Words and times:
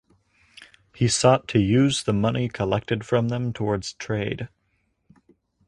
He 0.95 1.07
sought 1.07 1.47
to 1.49 1.59
use 1.59 2.01
the 2.01 2.11
money 2.11 2.49
collected 2.49 3.05
from 3.05 3.29
them 3.29 3.53
towards 3.53 3.93
trade. 3.93 4.49